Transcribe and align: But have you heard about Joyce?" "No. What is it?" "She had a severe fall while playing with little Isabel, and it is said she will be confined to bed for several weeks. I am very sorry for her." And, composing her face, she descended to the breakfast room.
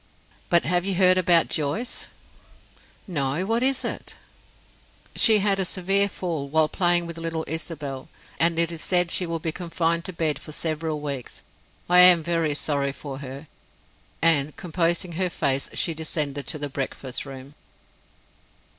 But 0.49 0.65
have 0.65 0.83
you 0.83 0.95
heard 0.95 1.19
about 1.19 1.47
Joyce?" 1.47 2.07
"No. 3.05 3.45
What 3.45 3.61
is 3.61 3.85
it?" 3.85 4.15
"She 5.15 5.37
had 5.37 5.59
a 5.59 5.63
severe 5.63 6.09
fall 6.09 6.49
while 6.49 6.67
playing 6.67 7.05
with 7.05 7.19
little 7.19 7.45
Isabel, 7.47 8.09
and 8.39 8.57
it 8.57 8.71
is 8.71 8.81
said 8.81 9.11
she 9.11 9.27
will 9.27 9.37
be 9.37 9.51
confined 9.51 10.03
to 10.05 10.11
bed 10.13 10.39
for 10.39 10.51
several 10.53 11.01
weeks. 11.01 11.43
I 11.87 11.99
am 11.99 12.23
very 12.23 12.55
sorry 12.55 12.93
for 12.93 13.19
her." 13.19 13.47
And, 14.23 14.57
composing 14.57 15.11
her 15.11 15.29
face, 15.29 15.69
she 15.75 15.93
descended 15.93 16.47
to 16.47 16.57
the 16.57 16.67
breakfast 16.67 17.23
room. 17.27 17.53